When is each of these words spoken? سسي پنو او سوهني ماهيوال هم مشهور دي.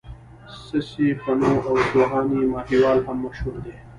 سسي 0.65 1.07
پنو 1.21 1.53
او 1.69 1.75
سوهني 1.91 2.41
ماهيوال 2.53 2.97
هم 3.07 3.17
مشهور 3.25 3.55
دي. 3.63 3.73